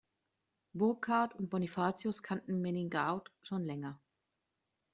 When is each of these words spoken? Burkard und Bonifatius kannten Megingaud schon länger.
Burkard 0.73 1.35
und 1.35 1.51
Bonifatius 1.51 2.23
kannten 2.23 2.59
Megingaud 2.59 3.31
schon 3.43 3.63
länger. 3.63 3.99